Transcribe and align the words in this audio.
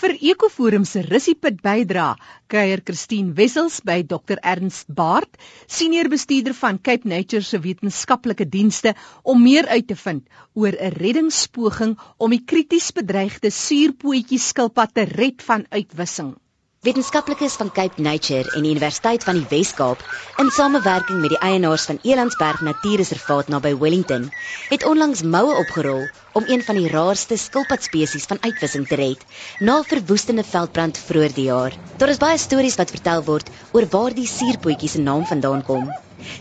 Vir 0.00 0.14
Ekoforum 0.30 0.84
se 0.88 1.02
Russiepit 1.04 1.58
bydra, 1.60 2.04
kuier 2.48 2.80
Christine 2.80 3.34
Wessels 3.36 3.74
by 3.84 3.98
Dr 4.12 4.38
Ernst 4.52 4.86
Baard, 5.00 5.36
senior 5.68 6.08
bestuurder 6.08 6.54
van 6.56 6.78
Cape 6.88 7.10
Nature 7.12 7.44
se 7.44 7.60
wetenskaplike 7.60 8.46
dienste 8.54 8.94
om 9.34 9.42
meer 9.44 9.68
uit 9.68 9.90
te 9.92 9.98
vind 10.04 10.24
oor 10.56 10.72
'n 10.72 10.96
reddingspoging 11.02 11.98
om 12.16 12.30
die 12.32 12.40
krities 12.54 12.88
bedreigde 12.96 13.50
suurpootjie 13.52 14.40
skilpad 14.40 14.94
te 14.94 15.04
red 15.12 15.44
van 15.50 15.66
uitwissing. 15.68 16.32
Wetenskaplikes 16.80 17.58
van 17.60 17.68
Cape 17.76 18.00
Nature 18.00 18.52
en 18.56 18.64
die 18.64 18.70
Universiteit 18.72 19.24
van 19.28 19.36
die 19.36 19.48
Wes-Kaap, 19.50 20.00
in 20.40 20.48
samewerking 20.58 21.18
met 21.20 21.34
die 21.34 21.40
eienaars 21.44 21.84
van 21.90 21.98
Elandsberg 22.08 22.62
Natuurreservaat 22.64 23.52
naby 23.52 23.74
Wellington, 23.82 24.24
het 24.70 24.88
onlangs 24.88 25.20
moue 25.36 25.58
opgerol 25.60 26.06
om 26.32 26.48
een 26.48 26.64
van 26.64 26.80
die 26.80 26.88
raarste 26.88 27.36
skilpadspesies 27.36 28.24
van 28.32 28.40
uitwissing 28.40 28.88
te 28.88 28.96
red 29.04 29.28
na 29.60 29.78
'n 29.82 29.88
verwoestende 29.92 30.44
veldbrand 30.56 31.04
vroeër 31.08 31.34
die 31.34 31.50
jaar. 31.52 31.76
Daar 31.98 32.16
is 32.16 32.24
baie 32.26 32.38
stories 32.38 32.80
wat 32.80 32.96
vertel 32.96 33.24
word 33.24 33.50
oor 33.72 33.86
waar 33.96 34.14
die 34.14 34.30
suurpootjie 34.38 34.88
se 34.88 35.00
naam 35.00 35.26
vandaan 35.26 35.62
kom. 35.62 35.92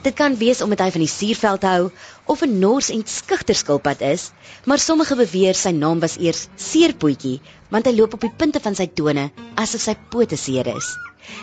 Dit 0.03 0.15
kan 0.15 0.37
wees 0.37 0.61
omdat 0.61 0.79
hy 0.85 0.89
van 0.95 1.03
die 1.03 1.11
suurveld 1.11 1.67
hou 1.67 1.89
of 2.25 2.41
'n 2.45 2.59
nors 2.59 2.89
en 2.89 3.03
skugter 3.05 3.55
skilpad 3.55 4.01
is, 4.01 4.31
maar 4.65 4.79
sommige 4.79 5.15
beweer 5.15 5.55
sy 5.55 5.71
naam 5.71 5.99
was 5.99 6.17
eers 6.17 6.47
Seerpootjie, 6.55 7.41
want 7.69 7.85
hy 7.85 7.93
loop 7.95 8.13
op 8.13 8.21
die 8.21 8.33
punte 8.37 8.59
van 8.59 8.75
sy 8.75 8.87
tone 8.87 9.31
asof 9.55 9.81
sy 9.81 9.95
pote 10.09 10.37
seer 10.37 10.67
is. 10.67 10.95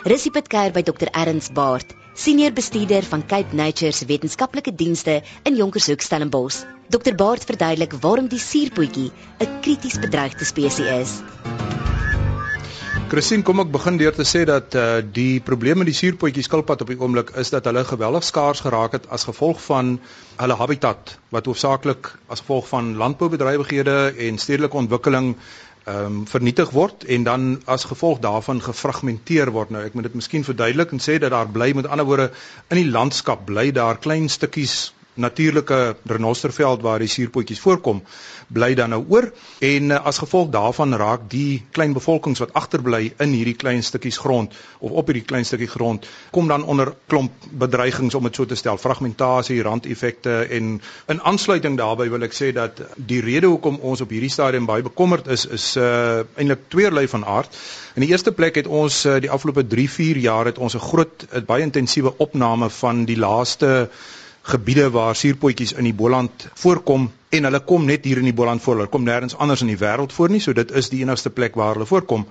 Rissie 0.04 0.30
Pitkeer 0.30 0.72
by 0.72 0.82
Dr. 0.82 1.10
Erns 1.12 1.50
Baard, 1.52 1.94
senior 2.14 2.52
bestuurder 2.52 3.04
van 3.04 3.26
Cape 3.26 3.54
Nature 3.54 3.92
se 3.92 4.06
wetenskaplike 4.06 4.74
dienste 4.74 5.22
in 5.44 5.56
Jonkershoek 5.56 6.00
Stellenbosch. 6.00 6.64
Dr. 6.88 7.14
Baard 7.14 7.44
verduidelik 7.44 7.92
waarom 8.00 8.28
die 8.28 8.42
Seerpootjie 8.48 9.12
'n 9.40 9.60
krities 9.60 9.98
bedreigde 9.98 10.44
spesies 10.44 10.92
is. 11.00 11.65
Christine, 13.06 13.44
kom 13.46 13.62
ek 13.62 13.68
begin 13.70 14.00
deur 14.00 14.14
te 14.16 14.24
sê 14.26 14.40
dat 14.48 14.74
uh 14.74 14.98
die 15.14 15.38
probleem 15.48 15.78
met 15.78 15.86
die 15.86 15.94
suurpotjie 15.94 16.42
skilpad 16.42 16.80
op 16.82 16.88
die 16.90 16.96
oomblik 16.98 17.28
is 17.38 17.52
dat 17.54 17.68
hulle 17.70 17.84
geweldig 17.86 18.24
skaars 18.26 18.64
geraak 18.64 18.96
het 18.96 19.06
as 19.14 19.28
gevolg 19.28 19.60
van 19.62 19.92
hulle 20.40 20.56
habitat 20.58 21.12
wat 21.36 21.46
hoofsaaklik 21.46 22.10
as 22.26 22.42
gevolg 22.42 22.66
van 22.72 22.88
landboubedrywighede 22.98 23.94
en 24.26 24.42
stedelike 24.42 24.80
ontwikkeling 24.82 25.36
ehm 25.86 26.16
um, 26.16 26.18
vernietig 26.26 26.74
word 26.74 27.06
en 27.06 27.28
dan 27.30 27.46
as 27.76 27.86
gevolg 27.86 28.18
daarvan 28.26 28.58
gefragmenteer 28.58 29.54
word. 29.54 29.70
Nou 29.70 29.84
ek 29.86 29.94
moet 29.94 30.10
dit 30.10 30.18
miskien 30.18 30.48
verduidelik 30.50 30.90
en 30.90 31.06
sê 31.06 31.20
dat 31.22 31.30
daar 31.30 31.46
bly 31.46 31.70
met 31.78 31.86
ander 31.86 32.10
woorde 32.10 32.32
in 32.74 32.82
die 32.82 32.90
landskap 32.90 33.46
bly 33.46 33.70
daar 33.70 34.02
klein 34.02 34.26
stukkies 34.28 34.95
natuurlike 35.16 35.96
renosterveld 36.04 36.82
waar 36.82 37.02
die 37.02 37.10
suurpotjies 37.10 37.60
voorkom 37.60 38.02
bly 38.46 38.74
dan 38.78 38.92
nou 38.94 39.02
oor. 39.08 39.30
En 39.64 39.90
uh, 39.90 40.00
as 40.06 40.20
gevolg 40.22 40.50
daarvan 40.54 40.94
raak 40.94 41.26
die 41.30 41.64
klein 41.74 41.94
bevolkings 41.96 42.42
wat 42.42 42.52
agterbly 42.58 43.12
in 43.22 43.34
hierdie 43.34 43.56
klein 43.58 43.82
stukkies 43.82 44.18
grond 44.22 44.54
of 44.78 44.90
op 44.90 45.10
hierdie 45.10 45.24
klein 45.26 45.44
stukkie 45.44 45.70
grond 45.70 46.06
kom 46.30 46.48
dan 46.48 46.64
onder 46.64 46.92
klomp 47.10 47.32
bedreigings 47.50 48.14
om 48.14 48.26
dit 48.28 48.36
so 48.36 48.46
te 48.46 48.58
stel 48.58 48.78
fragmentasie 48.78 49.62
randeffekte 49.62 50.38
en 50.58 50.76
in 51.12 51.22
aansluiting 51.22 51.78
daarbey 51.78 52.08
wil 52.12 52.26
ek 52.26 52.36
sê 52.36 52.52
dat 52.54 52.82
die 52.96 53.20
rede 53.24 53.50
hoekom 53.50 53.80
ons 53.82 54.02
op 54.04 54.14
hierdie 54.14 54.32
stadium 54.32 54.68
baie 54.68 54.84
bekommerd 54.86 55.26
is 55.32 55.46
is 55.46 55.72
uh, 55.80 56.22
eintlik 56.36 56.68
tweerlei 56.72 57.06
van 57.08 57.24
aard. 57.24 57.56
In 57.96 58.04
die 58.04 58.10
eerste 58.12 58.32
plek 58.32 58.58
het 58.60 58.66
ons 58.66 59.04
uh, 59.06 59.18
die 59.22 59.30
afgelope 59.32 59.66
3 59.66 59.88
4 59.90 60.22
jaar 60.22 60.50
het 60.50 60.58
ons 60.58 60.76
'n 60.76 60.86
groot 60.86 61.26
baie 61.46 61.62
intensiewe 61.62 62.14
opname 62.18 62.70
van 62.70 63.04
die 63.04 63.18
laaste 63.18 63.88
gebiede 64.46 64.90
waar 64.94 65.16
suurpotjies 65.16 65.72
in 65.72 65.88
die 65.88 65.94
Boland 65.94 66.48
voorkom 66.54 67.10
en 67.28 67.48
hulle 67.48 67.60
kom 67.66 67.84
net 67.86 68.04
hier 68.06 68.20
in 68.20 68.28
die 68.28 68.34
Boland 68.36 68.62
voor. 68.62 68.78
Hulle 68.78 68.90
kom 68.92 69.04
nêrens 69.06 69.34
anders 69.36 69.62
in 69.64 69.70
die 69.72 69.80
wêreld 69.80 70.12
voor 70.14 70.30
nie, 70.30 70.40
so 70.40 70.54
dit 70.54 70.70
is 70.78 70.90
die 70.92 71.02
enigste 71.02 71.30
plek 71.34 71.56
waar 71.58 71.74
hulle 71.74 71.86
voorkom. 71.88 72.26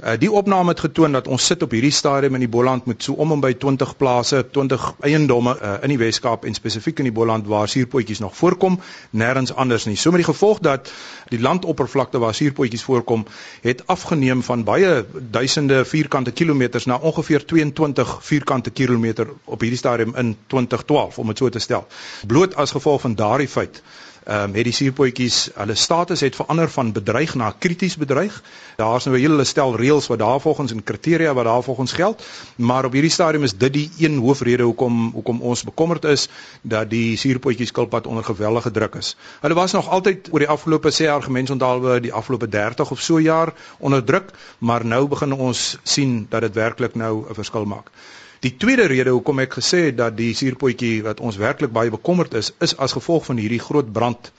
Uh, 0.00 0.14
die 0.16 0.30
opname 0.32 0.72
het 0.72 0.80
getoon 0.80 1.12
dat 1.12 1.26
ons 1.28 1.44
sit 1.44 1.62
op 1.62 1.74
hierdie 1.76 1.92
stadium 1.92 2.38
in 2.38 2.44
die 2.46 2.48
Boland 2.48 2.86
met 2.88 3.02
so 3.04 3.18
om 3.20 3.34
en 3.34 3.42
by 3.44 3.52
20 3.52 3.92
plase, 4.00 4.40
20 4.56 4.86
eiendomme 5.04 5.52
uh, 5.58 5.74
in 5.84 5.92
die 5.92 5.98
Wes-Kaap 6.00 6.46
en 6.48 6.56
spesifiek 6.56 7.02
in 7.02 7.10
die 7.10 7.12
Boland 7.12 7.48
waar 7.50 7.68
suurpotjies 7.68 8.22
nog 8.24 8.32
voorkom, 8.38 8.78
nêrens 9.12 9.52
anders 9.52 9.84
nie. 9.84 9.98
So 10.00 10.14
met 10.14 10.24
die 10.24 10.30
gevolg 10.30 10.62
dat 10.64 10.88
die 11.28 11.40
landoppervlakte 11.40 12.22
waar 12.22 12.34
suurpotjies 12.34 12.86
voorkom, 12.86 13.26
het 13.66 13.84
afgeneem 13.92 14.40
van 14.46 14.64
baie 14.64 15.04
duisende 15.36 15.84
vierkante 15.84 16.32
kilometers 16.32 16.88
na 16.88 16.96
ongeveer 16.96 17.44
22 17.44 18.18
vierkante 18.24 18.70
kilometer 18.70 19.28
op 19.44 19.60
hierdie 19.60 19.78
stadium 19.78 20.16
in 20.16 20.36
2012 20.46 21.18
om 21.18 21.34
dit 21.34 21.44
so 21.44 21.48
te 21.48 21.60
stel. 21.60 21.84
Bloot 22.26 22.56
as 22.56 22.72
gevolg 22.72 23.04
van 23.04 23.14
daardie 23.20 23.48
feit 23.48 23.82
um, 24.28 24.54
het 24.54 24.64
die 24.64 24.74
suurpotjies 24.74 25.38
hulle 25.54 25.74
status 25.74 26.20
het 26.20 26.36
verander 26.36 26.70
van 26.70 26.92
bedreig 26.92 27.34
na 27.34 27.50
krities 27.58 27.96
bedreig. 27.96 28.42
Daar's 28.76 29.04
nou 29.04 29.16
'n 29.16 29.20
hele 29.20 29.44
stel 29.44 29.76
reëls 29.76 30.06
wat 30.06 30.18
daarvolgens 30.18 30.72
en 30.72 30.82
kriteria 30.82 31.34
wat 31.34 31.44
daarvolgens 31.44 31.92
geld, 31.92 32.22
maar 32.56 32.84
op 32.84 32.92
hierdie 32.92 33.10
stadium 33.10 33.42
is 33.42 33.56
dit 33.56 33.72
die 33.72 33.90
een 33.98 34.18
hoofrede 34.18 34.62
hoekom 34.62 35.10
hoekom 35.12 35.40
ons 35.40 35.64
bekommerd 35.64 36.04
is 36.04 36.28
dat 36.62 36.90
die 36.90 37.16
suurpotjies 37.16 37.68
skilpad 37.68 38.06
onder 38.06 38.24
geweldige 38.24 38.70
druk 38.70 38.94
is. 38.94 39.16
Hulle 39.40 39.54
was 39.54 39.72
nog 39.72 39.88
altyd 39.88 40.28
oor 40.32 40.38
die 40.38 40.48
afgelope 40.48 40.90
sê 40.90 41.08
argumentsonthaalwe 41.08 42.00
die 42.00 42.12
afgelope 42.12 42.48
30 42.48 42.90
of 42.90 43.00
so 43.00 43.20
jaar 43.20 43.54
onder 43.78 44.04
druk, 44.04 44.30
maar 44.58 44.84
nou 44.84 45.08
begin 45.08 45.32
ons 45.32 45.78
sien 45.82 46.26
dat 46.30 46.40
dit 46.40 46.54
werklik 46.54 46.94
nou 46.94 47.24
'n 47.28 47.34
verskil 47.34 47.64
maak. 47.64 47.90
Die 48.40 48.56
tweede 48.56 48.86
rede 48.88 49.12
hoekom 49.12 49.42
ek 49.42 49.58
gesê 49.58 49.78
het 49.90 49.96
dat 49.98 50.14
die 50.16 50.30
suurpotjie 50.32 51.02
wat 51.04 51.18
ons 51.20 51.36
werklik 51.36 51.74
baie 51.76 51.90
bekommerd 51.92 52.32
is, 52.38 52.46
is 52.64 52.72
as 52.80 52.94
gevolg 52.96 53.26
van 53.26 53.36
hierdie 53.36 53.60
groot 53.60 53.90
brand 53.92 54.30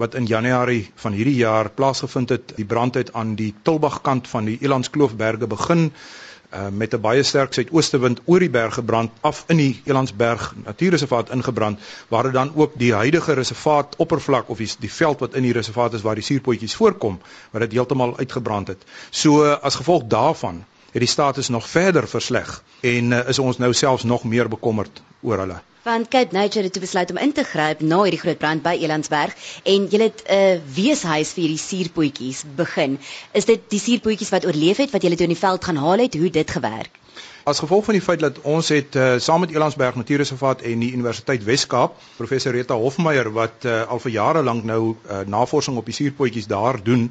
wat 0.00 0.16
in 0.16 0.28
Januarie 0.30 0.86
van 1.02 1.12
hierdie 1.12 1.34
jaar 1.42 1.68
plaasgevind 1.68 2.32
het. 2.32 2.54
Die 2.56 2.64
brand 2.64 2.96
het 2.96 3.12
aan 3.12 3.34
die 3.36 3.50
Tilbag 3.68 3.98
kant 4.06 4.30
van 4.32 4.48
die 4.48 4.56
Elandskloofberge 4.64 5.50
begin 5.52 5.90
uh, 5.90 6.70
met 6.72 6.96
'n 6.96 7.02
baie 7.04 7.22
sterk 7.32 7.52
suidooste 7.52 8.00
wind 8.06 8.24
oor 8.24 8.40
die 8.40 8.50
berge 8.56 8.82
brand 8.82 9.20
af 9.20 9.44
in 9.52 9.60
die 9.60 9.82
Elandsberg 9.84 10.54
Natuurreservaat 10.64 11.36
ingebrand 11.36 11.84
waar 12.08 12.22
dit 12.22 12.32
dan 12.32 12.56
ook 12.56 12.80
die 12.80 12.94
huidige 12.94 13.36
reservaat 13.42 13.96
oppervlak 13.96 14.48
of 14.48 14.58
die, 14.64 14.72
die 14.78 14.92
veld 14.92 15.20
wat 15.20 15.34
in 15.34 15.42
die 15.42 15.52
reservaat 15.52 15.92
is 15.92 16.02
waar 16.08 16.16
die 16.16 16.24
suurpotjies 16.24 16.80
voorkom 16.80 17.20
wat 17.50 17.68
dit 17.68 17.72
heeltemal 17.72 18.16
uitgebrand 18.16 18.68
het. 18.68 18.84
So 19.10 19.44
as 19.44 19.74
gevolg 19.74 20.08
daarvan 20.08 20.64
het 20.92 21.02
die 21.02 21.10
status 21.10 21.48
nog 21.48 21.68
verder 21.68 22.08
versleg 22.08 22.62
en 22.80 23.12
uh, 23.12 23.28
is 23.28 23.38
ons 23.38 23.58
nou 23.58 23.72
selfs 23.74 24.04
nog 24.04 24.24
meer 24.24 24.48
bekommerd 24.48 25.02
oor 25.20 25.38
hulle. 25.38 25.60
Want 25.82 26.08
Cape 26.08 26.34
Nature 26.36 26.64
het 26.64 26.80
besluit 26.80 27.10
om 27.10 27.16
in 27.16 27.32
te 27.32 27.44
gryp 27.44 27.80
na 27.80 28.02
hierdie 28.02 28.20
groot 28.20 28.38
brand 28.38 28.62
by 28.62 28.74
Elandsberg 28.82 29.32
en 29.64 29.86
jy 29.88 30.00
het 30.02 30.22
'n 30.26 30.34
uh, 30.36 30.58
weeshuis 30.74 31.32
vir 31.32 31.42
hierdie 31.46 31.62
suurpootjies 31.62 32.44
begin. 32.56 32.98
Is 33.32 33.44
dit 33.44 33.60
die 33.68 33.80
suurpootjies 33.80 34.32
wat 34.34 34.46
oorleef 34.46 34.76
het 34.76 34.90
wat 34.90 35.02
jy 35.02 35.14
toe 35.16 35.28
in 35.28 35.36
die 35.36 35.44
veld 35.46 35.64
gaan 35.64 35.76
haal 35.76 35.98
het, 35.98 36.14
hoe 36.14 36.30
dit 36.30 36.50
gewerk? 36.50 37.00
As 37.44 37.58
gevolg 37.58 37.84
van 37.84 37.96
die 37.96 38.04
feit 38.04 38.20
dat 38.20 38.40
ons 38.44 38.68
het 38.68 38.94
uh, 38.94 39.18
saam 39.18 39.40
met 39.40 39.50
Elandsberg 39.50 39.94
Natuurreservaat 39.96 40.60
en 40.60 40.78
die 40.84 40.92
Universiteit 40.92 41.44
Wes-Kaap, 41.44 41.96
professor 42.16 42.52
Rita 42.52 42.74
Hofmeyer 42.74 43.32
wat 43.32 43.64
uh, 43.64 43.86
al 43.88 43.98
vir 43.98 44.12
jare 44.12 44.42
lank 44.42 44.64
nou 44.64 44.82
uh, 44.92 45.20
navorsing 45.26 45.76
op 45.80 45.88
die 45.88 45.96
suurpootjies 45.96 46.46
daar 46.46 46.82
doen, 46.84 47.08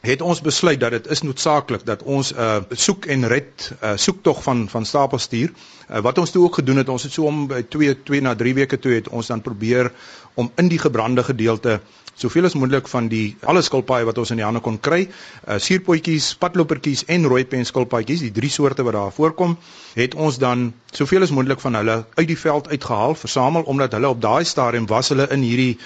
het 0.00 0.22
ons 0.24 0.40
besluit 0.40 0.80
dat 0.80 0.94
dit 0.96 1.06
is 1.12 1.22
noodsaaklik 1.22 1.84
dat 1.84 2.02
ons 2.02 2.32
'n 2.32 2.38
uh, 2.40 2.60
soek 2.70 3.06
en 3.06 3.28
red 3.28 3.72
uh, 3.82 3.92
soektog 3.96 4.42
van 4.42 4.68
van 4.68 4.84
stapel 4.84 5.18
stuur. 5.18 5.52
Uh, 5.90 6.00
wat 6.00 6.18
ons 6.18 6.30
toe 6.30 6.44
ook 6.44 6.54
gedoen 6.54 6.76
het, 6.76 6.88
ons 6.88 7.02
het 7.02 7.12
so 7.12 7.24
om 7.24 7.46
by 7.46 7.62
2 7.62 8.02
2 8.02 8.20
na 8.20 8.34
3 8.34 8.54
weke 8.54 8.78
toe 8.78 8.92
het 8.92 9.08
ons 9.08 9.26
dan 9.26 9.40
probeer 9.40 9.92
om 10.34 10.50
in 10.56 10.68
die 10.68 10.78
gebrande 10.78 11.22
gedeelte 11.22 11.80
soveel 12.14 12.44
as 12.44 12.54
moontlik 12.54 12.88
van 12.88 13.08
die 13.08 13.36
alle 13.48 13.62
skilpaaie 13.62 14.04
wat 14.04 14.18
ons 14.18 14.30
in 14.30 14.36
die 14.40 14.44
hande 14.44 14.60
kon 14.60 14.78
kry, 14.80 15.08
uh, 15.48 15.56
suurpotjies, 15.58 16.34
padlopertjies 16.42 17.04
en 17.08 17.24
rooipen 17.24 17.64
skilpaadjies, 17.64 18.20
die 18.20 18.32
drie 18.32 18.50
soorte 18.50 18.84
wat 18.84 18.96
daar 18.96 19.12
voorkom, 19.12 19.56
het 19.94 20.14
ons 20.14 20.38
dan 20.38 20.72
soveel 20.92 21.22
as 21.22 21.30
moontlik 21.30 21.60
van 21.60 21.74
hulle 21.80 22.04
uit 22.14 22.28
die 22.28 22.38
veld 22.38 22.68
uitgehaal, 22.68 23.14
versamel 23.14 23.62
omdat 23.62 23.96
hulle 23.96 24.08
op 24.08 24.20
daai 24.20 24.44
stadium 24.44 24.86
was 24.86 25.08
hulle 25.08 25.28
in 25.32 25.40
hierdie 25.40 25.78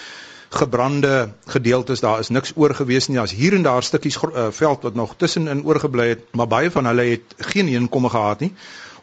gebrande 0.54 1.28
gedeeltes 1.47 2.00
daar 2.00 2.19
is 2.19 2.28
niks 2.28 2.53
oor 2.54 2.75
gewees 2.75 3.09
nie. 3.09 3.19
As 3.20 3.32
hier 3.32 3.54
en 3.54 3.62
daar 3.62 3.82
stukkies 3.82 4.19
uh, 4.22 4.48
veld 4.50 4.82
wat 4.82 4.94
nog 4.94 5.15
tussenin 5.16 5.65
oorgebly 5.65 6.09
het 6.09 6.25
maar 6.32 6.48
baie 6.48 6.71
van 6.71 6.86
hulle 6.86 7.04
het 7.10 7.34
geen 7.53 7.66
heenkomme 7.66 8.09
gehad 8.09 8.41
nie. 8.41 8.53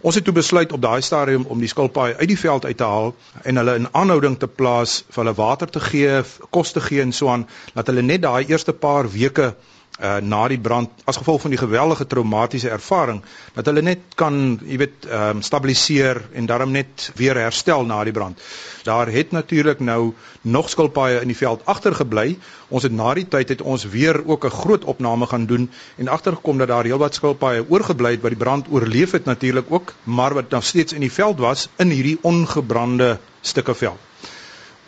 Ons 0.01 0.15
het 0.15 0.25
toe 0.25 0.33
besluit 0.33 0.71
op 0.74 0.81
daai 0.81 1.01
stadium 1.06 1.44
om 1.53 1.59
die 1.62 1.69
skilpaaie 1.69 2.15
uit 2.18 2.27
die 2.27 2.39
veld 2.39 2.65
uit 2.65 2.77
te 2.77 2.83
haal 2.83 3.12
en 3.42 3.62
hulle 3.62 3.75
in 3.75 3.89
aanhouding 3.92 4.39
te 4.39 4.48
plaas 4.48 5.03
vir 5.09 5.24
hulle 5.24 5.36
water 5.38 5.69
te 5.69 5.80
gee 5.80 6.24
kos 6.50 6.71
te 6.71 6.81
gee 6.81 7.01
en 7.01 7.13
so 7.13 7.30
aan 7.30 7.45
dat 7.74 7.92
hulle 7.92 8.01
net 8.01 8.24
daai 8.24 8.47
eerste 8.47 8.74
paar 8.74 9.12
weke 9.12 9.51
uh, 10.00 10.18
na 10.22 10.48
die 10.48 10.60
brand 10.60 11.04
as 11.10 11.18
gevolg 11.20 11.42
van 11.42 11.54
die 11.54 11.60
geweldige 11.60 12.08
traumatiese 12.08 12.70
ervaring 12.70 13.22
dat 13.54 13.68
hulle 13.70 13.84
net 13.86 14.16
kan, 14.16 14.60
jy 14.66 14.78
weet, 14.82 15.08
ehm 15.10 15.38
um, 15.38 15.42
stabiliseer 15.46 16.22
en 16.38 16.46
daarom 16.46 16.72
net 16.72 17.12
weer 17.16 17.38
herstel 17.38 17.86
na 17.86 18.04
die 18.04 18.14
brand. 18.16 18.40
Daar 18.84 19.12
het 19.12 19.32
natuurlik 19.32 19.80
nou 19.80 20.14
nog 20.42 20.70
skilpaaie 20.70 21.22
in 21.22 21.28
die 21.28 21.38
veld 21.38 21.66
agtergebly. 21.66 22.38
Ons 22.70 22.84
het 22.84 22.92
na 22.96 23.14
die 23.14 23.28
tyd 23.28 23.50
het 23.50 23.62
ons 23.62 23.86
weer 23.86 24.22
ook 24.26 24.46
'n 24.46 24.58
groot 24.62 24.84
opname 24.84 25.26
gaan 25.26 25.46
doen 25.46 25.70
en 25.98 26.08
agtergekom 26.08 26.58
dat 26.58 26.68
daar 26.68 26.84
heelwat 26.84 27.16
skilpaaie 27.16 27.66
oorgebly 27.70 28.12
het 28.12 28.22
wat 28.22 28.32
die 28.32 28.44
brand 28.44 28.68
oorleef 28.70 29.12
het 29.12 29.26
natuurlik 29.26 29.66
ook, 29.70 29.94
maar 30.04 30.34
wat 30.34 30.50
nog 30.50 30.64
steeds 30.64 30.94
in 30.94 31.02
die 31.02 31.12
veld 31.12 31.40
was 31.40 31.70
in 31.78 31.90
hierdie 31.90 32.18
ongebrande 32.22 33.18
stukke 33.42 33.76
veld. 33.76 34.11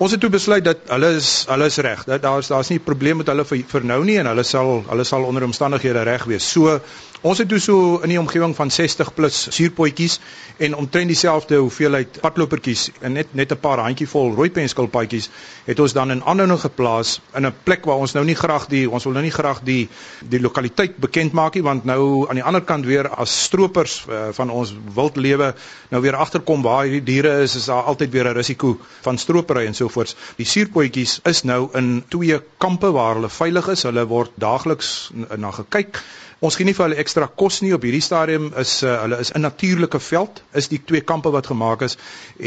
Ons 0.01 0.11
het 0.11 0.19
toe 0.19 0.29
besluit 0.33 0.63
dat 0.65 0.87
hulle 0.89 1.11
is 1.19 1.27
hulle 1.47 1.65
is 1.69 1.77
reg. 1.85 2.03
Dat 2.09 2.21
daar's 2.21 2.47
daar's 2.49 2.69
nie 2.69 2.79
'n 2.79 2.83
probleem 2.83 3.17
met 3.17 3.27
hulle 3.27 3.45
vir, 3.45 3.63
vir 3.67 3.83
nou 3.85 4.03
nie 4.03 4.17
en 4.17 4.25
hulle 4.25 4.43
sal 4.43 4.83
hulle 4.89 5.03
sal 5.03 5.23
onder 5.23 5.43
omstandighede 5.43 6.03
reg 6.03 6.23
wees. 6.23 6.51
So 6.51 6.79
ons 7.23 7.39
het 7.39 7.47
toe 7.47 7.59
so 7.59 7.99
in 8.03 8.11
die 8.11 8.19
omgewing 8.19 8.55
van 8.55 8.71
60 8.71 9.13
plus 9.15 9.47
suurpotjies 9.55 10.17
en 10.57 10.75
omtrent 10.75 11.07
dieselfde 11.07 11.55
hoeveelheid 11.55 12.19
padlopertjies 12.21 12.89
en 12.99 13.13
net 13.13 13.31
net 13.31 13.51
'n 13.51 13.59
paar 13.59 13.79
handjievol 13.79 14.33
rooipenskilpaadjies 14.35 15.29
het 15.65 15.79
ons 15.79 15.93
dan 15.93 16.11
in 16.11 16.23
aanhouding 16.23 16.59
geplaas 16.59 17.21
in 17.35 17.45
'n 17.45 17.53
plek 17.63 17.85
waar 17.85 17.95
ons 17.95 18.13
nou 18.13 18.25
nie 18.25 18.35
graag 18.35 18.67
die 18.67 18.89
ons 18.89 19.03
wil 19.03 19.13
nou 19.13 19.23
nie 19.23 19.31
graag 19.31 19.63
die 19.63 19.89
die 20.21 20.41
lokaliteit 20.41 20.97
bekend 20.97 21.31
maak 21.33 21.55
nie 21.55 21.63
want 21.63 21.85
nou 21.85 22.27
aan 22.29 22.35
die 22.35 22.43
ander 22.43 22.61
kant 22.61 22.85
weer 22.85 23.07
as 23.07 23.43
stroopers 23.43 24.05
uh, 24.09 24.27
van 24.31 24.49
ons 24.49 24.75
wildlewe 24.95 25.53
nou 25.89 26.01
weer 26.01 26.15
agterkom 26.15 26.61
waar 26.61 26.83
hierdie 26.83 27.03
diere 27.03 27.41
is 27.41 27.55
is 27.55 27.65
daar 27.65 27.83
altyd 27.83 28.11
weer 28.11 28.27
'n 28.27 28.35
risiko 28.35 28.77
van 29.01 29.17
stropery 29.17 29.65
en 29.65 29.73
sovoorts. 29.83 30.17
Die 30.39 30.47
suurpotjies 30.47 31.19
is 31.29 31.43
nou 31.47 31.61
in 31.79 32.03
twee 32.15 32.39
kampe 32.63 32.91
waar 32.95 33.19
hulle 33.19 33.29
veilig 33.29 33.71
is. 33.75 33.85
Hulle 33.87 34.07
word 34.09 34.35
daagliks 34.41 34.93
na 35.37 35.51
gekyk. 35.51 36.01
Ons 36.43 36.57
gee 36.59 36.67
nie 36.67 36.75
vir 36.75 36.89
hulle 36.89 36.99
ekstra 36.99 37.29
kos 37.39 37.61
nie 37.63 37.71
op 37.75 37.85
hierdie 37.87 38.03
stadium 38.03 38.49
is 38.59 38.81
uh, 38.83 38.97
hulle 39.05 39.19
is 39.23 39.31
'n 39.31 39.45
natuurlike 39.45 39.99
veld 40.03 40.41
is 40.59 40.67
die 40.67 40.81
twee 40.91 41.01
kampe 41.11 41.31
wat 41.31 41.47
gemaak 41.47 41.85
is 41.87 41.95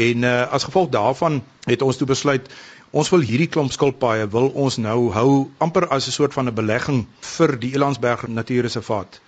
en 0.07 0.23
uh, 0.23 0.33
as 0.53 0.67
gevolg 0.69 0.91
daarvan 0.93 1.41
het 1.65 1.81
ons 1.81 1.97
toe 1.97 2.07
besluit 2.11 2.45
ons 2.91 3.09
wil 3.09 3.25
hierdie 3.25 3.49
klomp 3.55 3.73
skilpaaie 3.73 4.27
wil 4.35 4.51
ons 4.65 4.77
nou 4.77 4.99
hou 5.15 5.31
amper 5.57 5.87
as 5.97 6.07
'n 6.07 6.17
soort 6.19 6.37
van 6.37 6.45
'n 6.47 6.59
belegging 6.59 7.07
vir 7.37 7.57
die 7.57 7.73
Elandsberg 7.73 8.27
Natuurreservaat. 8.27 9.19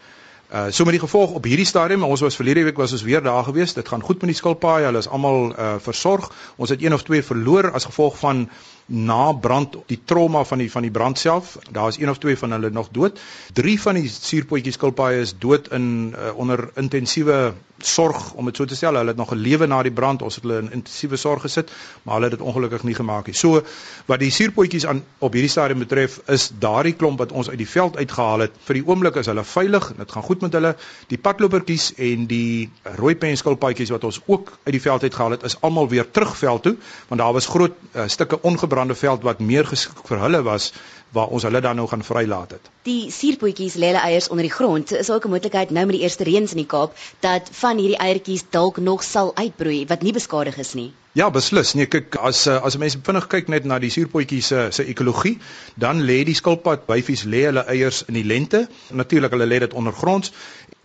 Uh 0.49 0.65
so 0.73 0.83
met 0.83 0.95
die 0.95 1.01
gevolg 1.01 1.31
op 1.37 1.45
hierdie 1.45 1.65
stadium, 1.65 2.03
ons 2.03 2.23
was 2.25 2.35
verlede 2.35 2.63
week 2.65 2.77
was 2.77 2.91
ons 2.91 3.03
weer 3.05 3.21
daar 3.21 3.43
gewees. 3.43 3.73
Dit 3.77 3.87
gaan 3.87 4.01
goed 4.01 4.21
met 4.23 4.31
die 4.31 4.37
skilpaaie. 4.37 4.87
Hulle 4.87 4.97
is 4.97 5.07
almal 5.07 5.51
uh 5.53 5.75
versorg. 5.77 6.31
Ons 6.55 6.69
het 6.73 6.81
een 6.81 6.93
of 6.93 7.03
twee 7.05 7.21
verloor 7.23 7.71
as 7.71 7.85
gevolg 7.85 8.17
van 8.17 8.49
na 8.89 9.31
brand 9.33 9.77
die 9.87 9.99
trauma 10.05 10.43
van 10.43 10.57
die 10.57 10.71
van 10.71 10.81
die 10.81 10.91
brand 10.91 11.17
self. 11.17 11.57
Daar 11.71 11.87
is 11.87 11.99
een 11.99 12.09
of 12.09 12.17
twee 12.17 12.37
van 12.37 12.51
hulle 12.51 12.69
nog 12.69 12.89
dood. 12.91 13.19
Drie 13.53 13.77
van 13.81 13.95
die 13.95 14.09
suurpotjie 14.09 14.73
skilpaaie 14.73 15.21
is 15.21 15.35
dood 15.37 15.69
in 15.71 16.15
uh, 16.17 16.33
onder 16.35 16.69
intensiewe 16.75 17.53
sorg 17.79 18.33
om 18.33 18.49
dit 18.49 18.57
so 18.57 18.65
te 18.65 18.75
stel. 18.75 18.97
Hulle 18.97 19.13
het 19.13 19.17
nog 19.17 19.29
gelewe 19.29 19.67
na 19.67 19.83
die 19.85 19.93
brand. 19.93 20.21
Ons 20.25 20.35
het 20.35 20.43
hulle 20.43 20.57
in 20.63 20.71
intensiewe 20.81 21.17
sorg 21.17 21.45
gesit, 21.45 21.69
maar 22.03 22.17
hulle 22.17 22.29
het 22.31 22.37
dit 22.39 22.47
ongelukkig 22.47 22.83
nie 22.83 22.95
gemaak 22.97 23.29
nie. 23.29 23.35
So 23.37 23.61
wat 24.09 24.19
die 24.19 24.31
suurpotjies 24.33 24.87
aan 24.89 25.03
op 25.19 25.37
hierdie 25.37 25.51
stadium 25.53 25.79
betref, 25.85 26.19
is 26.27 26.49
daardie 26.59 26.95
klomp 26.97 27.21
wat 27.21 27.31
ons 27.31 27.49
uit 27.49 27.59
die 27.61 27.69
veld 27.69 27.97
uitgehaal 27.97 28.47
het. 28.47 28.57
Vir 28.65 28.81
die 28.81 28.83
oomblik 28.87 29.21
is 29.21 29.29
hulle 29.31 29.45
veilig. 29.47 29.91
Dit 30.01 30.11
gaan 30.11 30.27
goed 30.27 30.41
met 30.41 30.57
hulle. 30.57 30.73
Die 31.13 31.21
padlopertjies 31.21 31.93
en 31.95 32.25
die 32.27 32.69
rooi 32.97 33.15
penskilpaadjies 33.15 33.93
wat 33.93 34.09
ons 34.09 34.19
ook 34.25 34.51
uit 34.65 34.73
die 34.75 34.83
veld 34.83 35.05
uitgehaal 35.05 35.37
het, 35.37 35.45
is 35.47 35.59
almal 35.61 35.87
weer 35.93 36.09
terug 36.11 36.35
veld 36.37 36.63
toe, 36.63 36.75
want 37.07 37.21
daar 37.21 37.33
was 37.33 37.47
groot 37.47 37.77
uh, 37.93 38.07
stukke 38.07 38.41
ongebruik 38.41 38.78
gebrande 38.79 38.95
veld 39.07 39.23
wat 39.23 39.39
meer 39.43 39.65
geskik 39.67 40.05
vir 40.07 40.21
hulle 40.23 40.39
was 40.45 40.69
waar 41.15 41.27
ons 41.27 41.43
hulle 41.43 41.61
dan 41.61 41.75
nou 41.75 41.87
gaan 41.87 42.03
vrylaat 42.03 42.51
het. 42.51 42.69
Die 42.83 43.11
suurpotjies 43.11 43.75
lê 43.75 43.91
hulle 43.91 44.05
eiers 44.05 44.29
onder 44.29 44.45
die 44.45 44.53
grond. 44.53 44.91
Is 44.91 45.09
ook 45.09 45.25
'n 45.25 45.29
moontlikheid 45.29 45.69
nou 45.69 45.85
met 45.85 45.95
die 45.95 46.03
eerste 46.03 46.23
reëns 46.23 46.51
in 46.51 46.63
die 46.63 46.71
Kaap 46.75 46.95
dat 47.19 47.49
van 47.51 47.77
hierdie 47.77 47.97
eiertjies 47.97 48.43
dalk 48.49 48.77
nog 48.77 49.03
sal 49.03 49.35
uitbroei 49.35 49.85
wat 49.87 50.01
nie 50.01 50.13
beskadig 50.13 50.57
is 50.57 50.73
nie. 50.73 50.93
Ja, 51.17 51.31
beslis. 51.33 51.73
Nee, 51.73 51.87
kyk 51.89 52.15
as 52.21 52.45
eh, 52.47 52.61
as 52.61 52.77
mense 52.77 52.99
vinnig 53.01 53.25
kyk 53.27 53.47
net 53.49 53.65
na 53.65 53.79
die 53.81 53.89
suurpotjies 53.89 54.47
se 54.51 54.67
se 54.71 54.83
ekologie, 54.91 55.39
dan 55.75 56.03
lê 56.05 56.23
die 56.23 56.35
skilpad 56.37 56.85
wyfies 56.87 57.23
lê 57.25 57.47
hulle 57.47 57.63
eiers 57.65 58.03
in 58.07 58.13
die 58.13 58.23
lente. 58.23 58.67
Natuurlik 58.93 59.33
hulle 59.33 59.47
lê 59.49 59.59
dit 59.59 59.73
ondergronds 59.73 60.31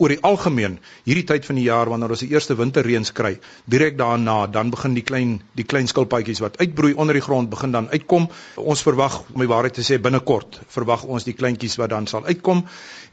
oor 0.02 0.10
die 0.10 0.22
algemeen 0.26 0.78
hierdie 1.06 1.26
tyd 1.28 1.44
van 1.46 1.58
die 1.60 1.66
jaar 1.68 1.90
wanneer 1.92 2.14
ons 2.16 2.24
die 2.24 2.32
eerste 2.32 2.56
winterreëns 2.58 3.12
kry, 3.14 3.36
direk 3.70 3.98
daarna 4.00 4.46
dan 4.50 4.72
begin 4.72 4.96
die 4.96 5.04
klein 5.06 5.36
die 5.54 5.66
klein 5.70 5.86
skilpaadjies 5.90 6.40
wat 6.42 6.56
uitbroei 6.58 6.96
onder 6.98 7.14
die 7.14 7.22
grond 7.22 7.52
begin 7.52 7.76
dan 7.76 7.90
uitkom. 7.92 8.26
Ons 8.58 8.82
verwag 8.86 9.20
om 9.34 9.44
die 9.44 9.50
waarheid 9.50 9.76
te 9.76 9.84
sê 9.86 10.00
binnekort 10.14 10.60
verwag 10.70 11.04
ons 11.04 11.24
die 11.26 11.34
kleintjies 11.34 11.76
wat 11.80 11.90
dan 11.90 12.06
sal 12.06 12.24
uitkom. 12.26 12.64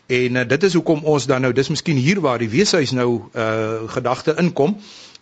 En 0.07 0.35
uh, 0.35 0.47
dit 0.47 0.63
is 0.63 0.73
hoekom 0.77 1.03
ons 1.03 1.25
dan 1.25 1.41
nou 1.41 1.53
dis 1.53 1.69
miskien 1.69 1.97
hier 1.97 2.21
waar 2.21 2.39
die 2.39 2.49
weeshuis 2.49 2.91
nou 2.93 3.29
uh 3.33 3.89
gedagte 3.89 4.35
inkom 4.37 4.77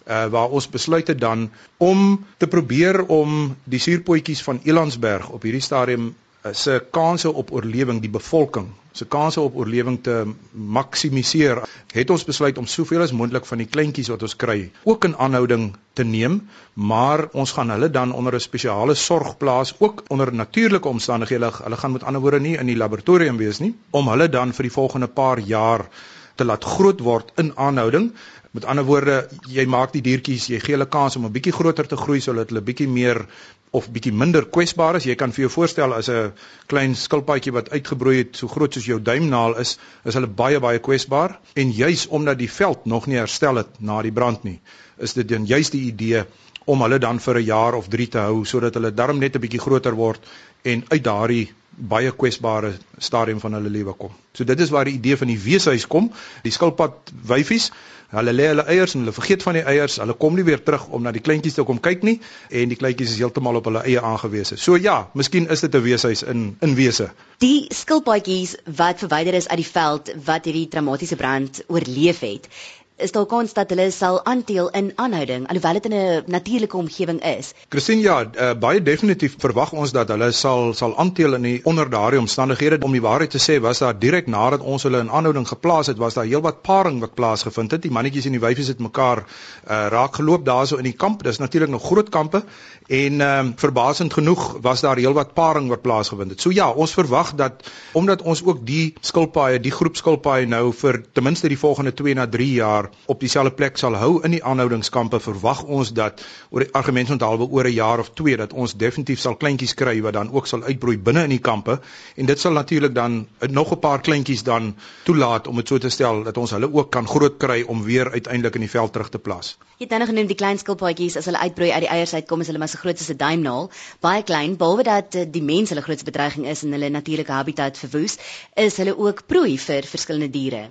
uh 0.09 0.25
waar 0.33 0.49
ons 0.49 0.67
besluit 0.69 1.07
het 1.07 1.19
dan 1.19 1.49
om 1.77 2.25
te 2.37 2.47
probeer 2.47 3.05
om 3.05 3.55
die 3.63 3.79
suurpotjies 3.79 4.41
van 4.43 4.59
Elandsberg 4.63 5.29
op 5.29 5.43
hierdie 5.43 5.61
stadium 5.61 6.15
se 6.53 6.79
kanse 6.91 7.31
op 7.31 7.51
oorlewing 7.51 8.01
die 8.01 8.09
bevolking 8.09 8.69
se 8.99 9.05
kanse 9.05 9.41
op 9.41 9.55
oorlewing 9.57 9.99
te 10.03 10.15
maksimiseer, 10.51 11.61
het 11.93 12.09
ons 12.13 12.25
besluit 12.27 12.57
om 12.57 12.67
soveel 12.67 13.03
as 13.05 13.13
moontlik 13.15 13.45
van 13.47 13.61
die 13.61 13.69
kleintjies 13.69 14.09
wat 14.11 14.25
ons 14.25 14.35
kry 14.43 14.57
ook 14.89 15.05
in 15.07 15.15
aanhouding 15.25 15.69
te 15.99 16.05
neem, 16.07 16.39
maar 16.73 17.27
ons 17.31 17.53
gaan 17.57 17.71
hulle 17.75 17.91
dan 17.93 18.13
onder 18.13 18.35
'n 18.35 18.47
spesiale 18.47 18.95
sorg 18.95 19.37
plaas, 19.37 19.75
ook 19.79 20.03
onder 20.09 20.33
natuurlike 20.33 20.87
omstandighede. 20.87 21.51
Hulle 21.63 21.77
gaan 21.77 21.91
met 21.91 22.03
ander 22.03 22.21
woorde 22.21 22.39
nie 22.39 22.57
in 22.57 22.65
die 22.65 22.77
laboratorium 22.77 23.37
wees 23.37 23.59
nie, 23.59 23.75
om 23.91 24.07
hulle 24.07 24.29
dan 24.29 24.53
vir 24.53 24.63
die 24.63 24.77
volgende 24.77 25.07
paar 25.07 25.39
jaar 25.39 25.87
te 26.35 26.45
laat 26.45 26.63
groot 26.63 26.99
word 26.99 27.31
in 27.35 27.57
aanhouding. 27.57 28.13
Met 28.51 28.65
ander 28.65 28.83
woorde, 28.83 29.27
jy 29.47 29.65
maak 29.65 29.91
die 29.93 30.01
diertjies, 30.01 30.47
jy 30.47 30.59
gee 30.59 30.73
hulle 30.73 30.89
kans 30.89 31.15
om 31.15 31.25
'n 31.25 31.31
bietjie 31.31 31.53
groter 31.53 31.87
te 31.87 31.97
groei 31.97 32.19
sodat 32.19 32.49
hulle 32.49 32.61
bietjie 32.61 32.87
meer 32.87 33.27
of 33.71 33.89
bietjie 33.93 34.13
minder 34.13 34.47
kwesbaar 34.49 34.97
is. 34.97 35.05
Jy 35.05 35.15
kan 35.15 35.33
vir 35.35 35.45
jou 35.45 35.51
voorstel 35.53 35.93
as 35.93 36.09
'n 36.09 36.33
klein 36.67 36.95
skilpaadjie 36.95 37.53
wat 37.53 37.69
uitgebroei 37.69 38.17
het 38.17 38.35
so 38.35 38.47
groot 38.47 38.73
soos 38.73 38.85
jou 38.85 38.99
duimnaal 38.99 39.57
is, 39.59 39.77
is 40.05 40.13
hulle 40.13 40.27
baie 40.27 40.59
baie 40.59 40.79
kwesbaar 40.79 41.39
en 41.55 41.71
juis 41.71 42.07
omdat 42.07 42.37
die 42.37 42.51
veld 42.51 42.85
nog 42.85 43.07
nie 43.07 43.17
herstel 43.17 43.55
het 43.55 43.79
na 43.79 44.01
die 44.01 44.11
brand 44.11 44.43
nie, 44.43 44.59
is 44.97 45.13
dit 45.13 45.27
dan 45.27 45.45
juis 45.45 45.69
die 45.69 45.85
idee 45.91 46.25
om 46.65 46.81
hulle 46.81 46.99
dan 46.99 47.19
vir 47.19 47.37
'n 47.37 47.45
jaar 47.45 47.73
of 47.73 47.87
3 47.87 48.07
te 48.07 48.17
hou 48.17 48.45
sodat 48.45 48.73
hulle 48.73 48.91
darm 48.91 49.19
net 49.19 49.35
'n 49.35 49.41
bietjie 49.41 49.61
groter 49.61 49.95
word 49.95 50.19
en 50.63 50.83
uit 50.89 51.03
daardie 51.03 51.49
baie 51.79 52.11
kwesbare 52.11 52.73
stadium 52.97 53.39
van 53.39 53.53
hulle 53.53 53.69
lewe 53.69 53.93
kom. 53.93 54.11
So 54.33 54.43
dit 54.43 54.59
is 54.59 54.69
waar 54.69 54.85
die 54.85 54.97
idee 54.97 55.17
van 55.17 55.27
die 55.27 55.39
weeshuis 55.39 55.87
kom. 55.87 56.11
Die 56.43 56.51
skilpad 56.51 57.11
wyfies 57.27 57.71
Hulle 58.09 58.33
lê 58.33 58.47
hulle 58.49 58.63
eiers 58.65 58.95
en 58.95 59.03
hulle 59.03 59.13
vergeet 59.13 59.43
van 59.45 59.57
die 59.59 59.61
eiers. 59.61 59.99
Hulle 60.01 60.15
kom 60.17 60.33
nie 60.35 60.45
weer 60.47 60.63
terug 60.65 60.87
om 60.97 61.03
na 61.05 61.11
die 61.13 61.21
kleintjies 61.21 61.59
te 61.59 61.65
kom 61.65 61.77
kyk 61.87 62.01
nie 62.07 62.15
en 62.49 62.71
die 62.71 62.77
kleintjies 62.79 63.13
is 63.13 63.19
heeltemal 63.21 63.59
op 63.59 63.69
hulle 63.69 63.83
eie 63.85 64.01
aangewese. 64.01 64.57
So 64.57 64.79
ja, 64.81 64.95
miskien 65.13 65.45
is 65.49 65.61
dit 65.61 65.75
'n 65.75 65.83
weeshuis 65.85 66.23
in 66.23 66.57
in 66.61 66.75
wese. 66.75 67.11
Die 67.37 67.67
skilpaadjies 67.69 68.55
wat 68.65 68.99
verwyder 68.99 69.33
is 69.33 69.47
uit 69.47 69.61
die 69.61 69.71
veld 69.71 70.13
wat 70.25 70.45
hierdie 70.45 70.67
traumatiese 70.67 71.15
brand 71.15 71.63
oorleef 71.67 72.19
het, 72.19 72.49
is 72.99 73.11
daar 73.15 73.25
kans 73.25 73.53
dat 73.53 73.69
hulle 73.69 73.89
sal 73.91 74.19
aanteel 74.25 74.69
in 74.69 74.91
aanhouding 74.95 75.47
alhoewel 75.47 75.73
dit 75.79 75.85
in 75.85 75.93
'n 75.93 76.23
natuurlike 76.25 76.77
omgewing 76.77 77.21
is. 77.23 77.53
Christine 77.69 78.01
ja, 78.01 78.17
uh, 78.23 78.53
baie 78.59 78.81
definitief 78.83 79.35
verwag 79.39 79.71
ons 79.71 79.91
dat 79.91 80.07
hulle 80.07 80.31
sal 80.31 80.73
sal 80.73 80.97
aanteel 80.97 81.33
in 81.33 81.41
die 81.41 81.61
onder 81.63 81.89
daardie 81.89 82.19
omstandighede 82.19 82.79
om 82.85 82.91
die 82.91 83.01
waarheid 83.01 83.29
te 83.29 83.41
sê 83.41 83.59
was 83.61 83.79
daar 83.79 83.99
direk 83.99 84.27
nadat 84.27 84.61
ons 84.61 84.83
hulle 84.83 84.99
in 84.99 85.11
aanhouding 85.11 85.47
geplaas 85.47 85.87
het 85.87 85.97
was 85.97 86.13
daar 86.13 86.25
heelwat 86.25 86.61
paring 86.61 86.99
wat 86.99 87.13
plaasgevind 87.13 87.71
het. 87.71 87.81
Die 87.81 87.91
mannetjies 87.91 88.25
en 88.25 88.31
die 88.31 88.45
wyfies 88.47 88.67
het 88.67 88.79
mekaar 88.79 89.17
uh, 89.17 89.87
raak 89.89 90.15
geloop 90.15 90.45
daarso 90.45 90.77
in 90.77 90.83
die 90.83 90.93
kamp. 90.93 91.23
Dis 91.23 91.37
natuurlik 91.37 91.69
nog 91.69 91.83
groot 91.83 92.09
kampe 92.09 92.43
en 92.87 93.21
ehm 93.21 93.45
um, 93.45 93.53
verbasend 93.55 94.13
genoeg 94.13 94.57
was 94.61 94.81
daar 94.81 94.97
heelwat 94.97 95.33
paring 95.33 95.69
wat 95.69 95.81
plaasgevind 95.81 96.31
het. 96.31 96.41
So 96.41 96.51
ja, 96.51 96.69
ons 96.71 96.93
verwag 96.93 97.35
dat 97.35 97.69
omdat 97.93 98.21
ons 98.21 98.43
ook 98.43 98.65
die 98.65 98.93
skilpaaie, 99.01 99.59
die 99.59 99.71
groep 99.71 99.95
skilpaaie 99.95 100.45
nou 100.45 100.73
vir 100.73 101.03
ten 101.13 101.23
minste 101.23 101.47
die 101.47 101.57
volgende 101.57 101.93
2 101.93 102.13
na 102.13 102.27
3 102.27 102.53
jaar 102.53 102.88
op 103.05 103.19
dieselfde 103.19 103.51
plek 103.51 103.77
sal 103.77 103.95
hou 103.95 104.21
in 104.23 104.31
die 104.31 104.43
aanhoudingskampe 104.43 105.19
verwag 105.19 105.63
ons 105.63 105.93
dat 105.93 106.23
oor 106.49 106.65
die 106.65 106.73
argument 106.73 107.09
onthaalwe 107.15 107.47
oor 107.49 107.67
'n 107.67 107.73
jaar 107.73 107.99
of 107.99 108.09
2 108.13 108.37
dat 108.37 108.53
ons 108.53 108.73
definitief 108.73 109.19
sal 109.19 109.35
kleintjies 109.35 109.73
kry 109.73 110.01
wat 110.01 110.13
dan 110.13 110.31
ook 110.31 110.47
sal 110.47 110.63
uitbroei 110.63 110.97
binne 110.97 111.23
in 111.23 111.29
die 111.29 111.45
kampe 111.49 111.79
en 112.15 112.25
dit 112.25 112.39
sal 112.39 112.51
natuurlik 112.51 112.95
dan 112.95 113.27
nog 113.49 113.71
'n 113.71 113.79
paar 113.79 114.01
kleintjies 114.01 114.43
dan 114.43 114.75
toelaat 115.03 115.47
om 115.47 115.55
dit 115.55 115.67
so 115.67 115.77
te 115.77 115.89
stel 115.89 116.23
dat 116.23 116.37
ons 116.37 116.51
hulle 116.51 116.73
ook 116.73 116.91
kan 116.91 117.07
groot 117.07 117.37
kry 117.37 117.63
om 117.67 117.83
weer 117.83 118.11
uiteindelik 118.11 118.55
in 118.55 118.61
die 118.61 118.69
veld 118.69 118.93
terug 118.93 119.09
te 119.09 119.19
plaas. 119.19 119.57
Jy 119.77 119.85
het 119.87 119.97
nou 119.97 120.09
genoem 120.09 120.27
die 120.27 120.35
klein 120.35 120.57
skilpaadjies 120.57 121.15
as 121.17 121.25
hulle 121.25 121.39
uitbroei 121.39 121.71
uit 121.71 121.85
die 121.85 121.89
eiers 121.89 122.13
uitkom 122.13 122.41
is 122.41 122.47
hulle 122.51 122.59
maar 122.59 122.71
so 122.71 122.81
groot 122.81 122.99
as 122.99 123.09
'n 123.09 123.17
duimnaal, 123.17 123.69
baie 124.01 124.23
klein 124.23 124.57
behalwe 124.57 124.83
dat 124.83 125.15
eh, 125.15 125.25
die 125.37 125.43
mens 125.43 125.69
hulle 125.69 125.81
grootste 125.81 126.11
bedreiging 126.11 126.47
is 126.47 126.63
en 126.63 126.71
hulle 126.71 126.89
natuurlike 126.89 127.31
habitat 127.31 127.77
verwoes, 127.77 128.17
is 128.55 128.77
hulle 128.77 128.97
ook 128.97 129.25
prooi 129.27 129.57
vir 129.57 129.83
verskillende 129.83 130.29
diere. 130.29 130.69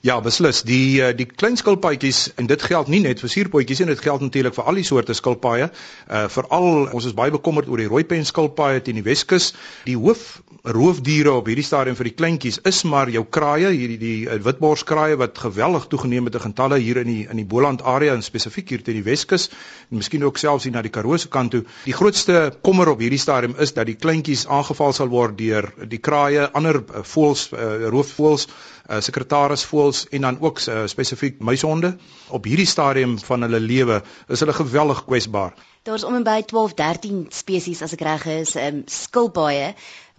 Ja, 0.00 0.20
beslis. 0.20 0.62
Die 0.66 1.02
eh, 1.02 1.12
die 1.16 1.26
klein 1.26 1.56
skilpaadjies 1.56 2.32
en 2.40 2.46
dit 2.46 2.62
geld 2.62 2.88
nie 2.92 3.00
net 3.04 3.20
vir 3.22 3.32
suurpotjies 3.32 3.82
nie, 3.82 3.88
dit 3.92 4.04
geld 4.04 4.24
natuurlik 4.24 4.54
vir 4.56 4.68
al 4.70 4.80
die 4.80 4.86
soorte 4.86 5.16
skilpaaie. 5.16 5.70
Uh 6.06 6.26
veral 6.32 6.86
ons 6.96 7.08
is 7.08 7.16
baie 7.16 7.32
bekommerd 7.34 7.68
oor 7.68 7.80
die 7.82 7.88
rooipen 7.90 8.24
skilpaaie 8.26 8.82
teen 8.84 9.00
die 9.00 9.06
Weskus. 9.06 9.52
Die 9.86 9.96
hoof 9.98 10.40
roofdiere 10.66 11.32
op 11.38 11.46
hierdie 11.46 11.64
stadium 11.66 11.96
vir 11.98 12.08
die 12.10 12.16
kleintjies 12.18 12.58
is 12.66 12.82
maar 12.88 13.10
jou 13.12 13.22
kraaie, 13.24 13.70
hierdie 13.70 13.98
die 14.00 14.16
uh, 14.26 14.38
witborskraaie 14.42 15.18
wat 15.20 15.38
geweldig 15.38 15.86
toegeneem 15.92 16.26
het 16.26 16.38
in 16.40 16.44
getalle 16.48 16.80
hier 16.82 17.02
in 17.02 17.10
die 17.10 17.22
in 17.30 17.38
die 17.38 17.46
Boland 17.46 17.84
area 17.86 18.14
en 18.16 18.24
spesifiek 18.26 18.72
hier 18.74 18.82
teen 18.86 18.98
die 19.00 19.06
Weskus 19.06 19.48
en 19.90 20.00
miskien 20.00 20.24
ook 20.26 20.40
selfs 20.42 20.66
hier 20.66 20.74
na 20.74 20.82
die 20.82 20.94
Karoo 20.94 21.18
se 21.18 21.30
kant 21.30 21.54
toe. 21.54 21.62
Die 21.84 21.94
grootste 21.94 22.52
kommer 22.62 22.90
op 22.90 23.02
hierdie 23.02 23.22
stadium 23.22 23.54
is 23.62 23.74
dat 23.76 23.86
die 23.90 23.98
kleintjies 23.98 24.46
aangeval 24.46 24.96
sal 24.96 25.12
word 25.12 25.38
deur 25.38 25.70
die 25.86 26.02
kraaie, 26.02 26.48
ander 26.52 26.82
voëls, 27.02 27.48
uh, 27.52 27.88
roofvoëls 27.92 28.48
uh, 28.88 29.00
sekretarisvoëls 29.00 30.06
en 30.16 30.26
dan 30.28 30.40
ook 30.40 30.60
uh, 30.66 30.82
spesifiek 30.86 31.38
muishonde. 31.38 31.96
Op 32.28 32.44
hierdie 32.44 32.66
stadium 32.66 33.18
van 33.18 33.42
hulle 33.42 33.60
lewe 33.60 34.02
is 34.28 34.40
hulle 34.40 34.52
geweldig 34.52 35.04
kwesbaar. 35.04 35.54
Daar's 35.86 36.04
om 36.04 36.14
en 36.18 36.24
by 36.26 36.40
12, 36.42 36.74
13 36.74 37.26
spesies 37.30 37.82
as 37.82 37.92
ek 37.94 38.00
reg 38.02 38.24
is, 38.26 38.56
um, 38.58 38.82
skilpaaie 38.90 39.68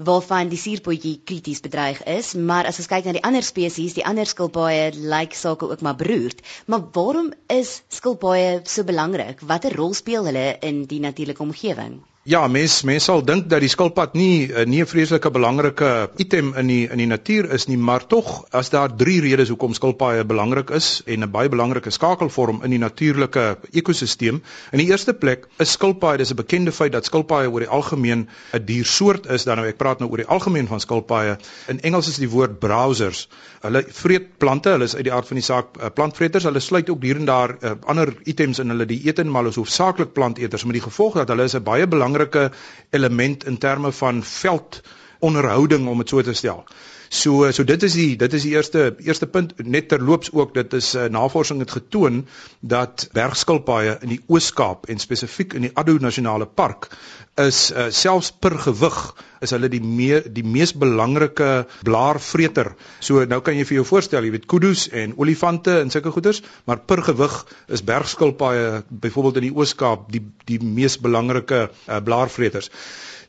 waarvan 0.08 0.48
die 0.48 0.60
suurpotjie 0.62 1.18
krities 1.28 1.60
bedreig 1.66 2.04
is, 2.08 2.34
maar 2.38 2.70
as 2.70 2.78
ons 2.80 2.88
kyk 2.88 3.08
na 3.08 3.16
die 3.18 3.24
ander 3.28 3.44
spesies, 3.44 3.98
die 3.98 4.06
ander 4.06 4.30
skilpaaie 4.30 4.92
lyk 4.96 5.36
sake 5.36 5.68
ook 5.68 5.84
maar 5.84 5.98
beroerd. 6.00 6.44
Maar 6.72 6.86
waarom 6.96 7.34
is 7.52 7.82
skilpaaie 7.92 8.62
so 8.64 8.88
belangrik? 8.88 9.42
Watter 9.42 9.76
rol 9.76 9.98
speel 9.98 10.30
hulle 10.30 10.54
in 10.62 10.86
die 10.88 11.02
natuurlike 11.04 11.44
omgewing? 11.44 11.98
Ja, 12.28 12.42
mens 12.52 12.82
mens 12.84 13.06
sal 13.08 13.22
dink 13.24 13.46
dat 13.48 13.62
die 13.64 13.70
skilpad 13.72 14.18
nie 14.20 14.52
eh, 14.52 14.66
nie 14.68 14.82
'n 14.84 14.88
vreeslike 14.92 15.30
belangrike 15.32 16.10
item 16.20 16.50
in 16.60 16.68
die 16.68 16.90
in 16.92 16.98
die 17.00 17.08
natuur 17.08 17.46
is 17.56 17.68
nie, 17.68 17.78
maar 17.78 18.04
tog 18.08 18.44
as 18.52 18.70
daar 18.70 18.92
drie 18.96 19.22
redes 19.22 19.48
hoekom 19.48 19.74
skilpaaie 19.74 20.26
belangrik 20.26 20.70
is 20.70 21.04
en 21.06 21.24
'n 21.24 21.32
baie 21.32 21.48
belangrike 21.50 21.90
skakelvorm 21.90 22.60
in 22.64 22.70
die 22.70 22.80
natuurlike 22.80 23.58
ekosisteem. 23.72 24.44
In 24.72 24.78
die 24.78 24.90
eerste 24.92 25.14
plek 25.14 25.48
is 25.58 25.72
skilpaaie, 25.72 26.18
dis 26.18 26.32
'n 26.32 26.36
bekende 26.36 26.72
feit 26.72 26.92
dat 26.92 27.06
skilpaaie 27.06 27.50
oor 27.50 27.60
die 27.60 27.70
algemeen 27.70 28.28
'n 28.54 28.66
diersoort 28.66 29.26
is. 29.32 29.44
Dan 29.44 29.58
nou 29.58 29.68
ek 29.68 29.78
praat 29.78 30.00
nou 30.00 30.10
oor 30.10 30.18
die 30.18 30.28
algemeen 30.28 30.68
van 30.68 30.80
skilpaaie. 30.80 31.38
In 31.68 31.80
Engels 31.80 32.10
is 32.10 32.18
die 32.18 32.30
woord 32.30 32.60
browsers. 32.60 33.30
Hulle 33.62 33.86
vreet 33.88 34.38
plante, 34.38 34.70
hulle 34.70 34.84
is 34.84 34.96
uit 34.96 35.04
die 35.04 35.14
aard 35.14 35.28
van 35.28 35.36
die 35.36 35.44
saak 35.46 35.66
uh, 35.80 35.86
plantvreters. 35.94 36.44
Hulle 36.44 36.60
sluit 36.60 36.90
ook 36.90 37.04
hier 37.04 37.16
en 37.16 37.26
daar 37.26 37.56
uh, 37.62 37.72
ander 37.86 38.14
items 38.24 38.60
in 38.60 38.70
hulle 38.70 38.86
dieet 38.86 39.20
in, 39.20 39.32
maar 39.32 39.42
hulle 39.42 39.50
is 39.50 39.56
hoofsaaklik 39.56 40.14
planteters 40.14 40.64
met 40.64 40.74
die 40.74 40.82
gevolg 40.82 41.14
dat 41.14 41.28
hulle 41.28 41.44
is 41.44 41.56
'n 41.56 41.64
baie 41.64 41.88
belangrike 41.88 42.17
belangrike 42.18 42.52
element 42.90 43.46
in 43.46 43.58
terme 43.58 43.92
van 43.92 44.24
veld 44.24 44.82
onderhouding 45.20 45.88
om 45.88 45.98
dit 45.98 46.10
so 46.10 46.22
te 46.22 46.34
stel. 46.34 46.64
So 47.10 47.52
so 47.52 47.64
dit 47.64 47.84
is 47.84 47.94
die 47.94 48.16
dit 48.20 48.34
is 48.34 48.44
die 48.44 48.54
eerste 48.56 48.96
eerste 49.00 49.28
punt 49.28 49.54
net 49.64 49.88
terloops 49.90 50.32
ook 50.34 50.54
dit 50.54 50.74
is 50.74 50.94
uh, 50.96 51.08
navorsing 51.12 51.60
het 51.64 51.72
getoon 51.72 52.26
dat 52.60 53.08
bergskilpaaie 53.14 53.98
in 54.02 54.16
die 54.16 54.22
Oos-Kaap 54.28 54.90
en 54.92 55.00
spesifiek 55.00 55.54
in 55.54 55.68
die 55.68 55.72
Addo 55.74 55.98
Nasionale 56.04 56.46
Park 56.46 56.90
is 57.38 57.72
uh, 57.72 57.88
selfs 57.94 58.32
per 58.32 58.58
gewig 58.60 58.98
is 59.46 59.54
hulle 59.54 59.70
die 59.70 59.82
me, 59.84 60.22
die 60.34 60.44
mees 60.44 60.74
belangrike 60.74 61.68
blaarvreter. 61.86 62.72
So 63.00 63.24
nou 63.30 63.40
kan 63.46 63.58
jy 63.58 63.66
vir 63.70 63.80
jou 63.80 63.86
voorstel, 63.86 64.26
jy 64.26 64.34
weet 64.34 64.48
kudu's 64.50 64.88
en 64.90 65.14
olifante 65.22 65.78
en 65.84 65.94
sulke 65.94 66.12
goeders, 66.16 66.42
maar 66.66 66.82
per 66.90 67.04
gewig 67.06 67.36
is 67.70 67.86
bergskilpaaie 67.86 68.82
byvoorbeeld 68.90 69.44
in 69.44 69.50
die 69.52 69.56
Oos-Kaap 69.56 70.10
die 70.14 70.24
die 70.50 70.60
mees 70.64 70.98
belangrike 71.04 71.68
uh, 71.68 72.00
blaarvreters. 72.02 72.72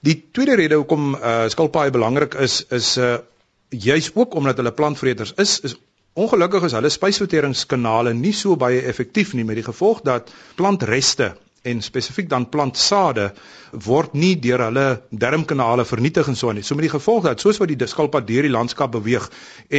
Die 0.06 0.16
tweede 0.32 0.56
rede 0.56 0.78
hoekom 0.80 1.12
uh, 1.18 1.48
skilpaaie 1.52 1.92
belangrik 1.92 2.38
is 2.40 2.62
is 2.72 2.94
uh, 2.96 3.18
juis 3.68 4.10
ook 4.14 4.34
omdat 4.34 4.56
hulle 4.56 4.72
plantvreters 4.72 5.32
is, 5.36 5.60
is 5.60 5.76
ongelukkig 6.18 6.68
is 6.68 6.72
hulle 6.72 6.90
spysverteringskanale 6.90 8.14
nie 8.14 8.32
so 8.32 8.56
baie 8.56 8.80
effektief 8.80 9.34
nie 9.34 9.44
met 9.44 9.60
die 9.60 9.66
gevolg 9.66 10.00
dat 10.06 10.32
plantreste 10.56 11.34
en 11.68 11.80
spesifiek 11.82 12.28
dan 12.30 12.46
plantsade 12.48 13.32
word 13.84 14.14
nie 14.16 14.34
deur 14.40 14.62
hulle 14.68 14.84
darmkanale 15.10 15.84
vernietig 15.84 16.28
en 16.30 16.36
so 16.38 16.52
nie. 16.54 16.62
So 16.62 16.78
met 16.78 16.86
die 16.86 16.92
gevolg 16.92 17.26
dat 17.26 17.42
soos 17.42 17.58
wat 17.60 17.68
die 17.68 17.88
skalpad 17.90 18.26
deur 18.28 18.46
die 18.46 18.52
landskap 18.52 18.92
beweeg 18.94 19.26